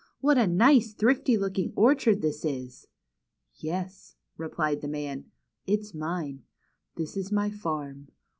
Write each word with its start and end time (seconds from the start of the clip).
"What 0.19 0.39
a 0.39 0.47
nice, 0.47 0.93
thrifty 0.95 1.37
looking 1.37 1.73
orchard 1.75 2.23
this 2.23 2.43
is." 2.43 2.87
"Yes," 3.57 4.15
replied 4.35 4.81
the 4.81 4.87
man; 4.87 5.25
"it's 5.67 5.93
mine. 5.93 6.41
This 6.95 7.15
is 7.15 7.31
my 7.31 7.51
farm. 7.51 8.07